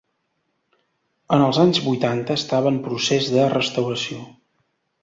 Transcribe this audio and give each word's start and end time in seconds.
En 1.37 1.45
els 1.49 1.59
anys 1.65 1.83
vuitanta 1.89 2.39
estava 2.43 2.73
en 2.77 2.83
procés 2.89 3.31
de 3.39 3.49
restauració. 3.57 4.29